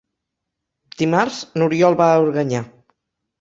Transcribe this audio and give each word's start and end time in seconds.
Dimarts 1.01 1.37
n'Oriol 1.59 1.99
va 2.01 2.09
a 2.15 2.17
Organyà. 2.25 2.65